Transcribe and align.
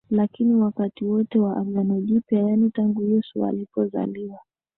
Lakini 0.09 0.53
wakati 0.55 1.05
wote 1.05 1.39
wa 1.39 1.57
Agano 1.57 2.01
Jipya 2.01 2.39
yaani 2.39 2.69
tangu 2.69 3.03
Yesu 3.03 3.45
alipozaliwa 3.45 4.39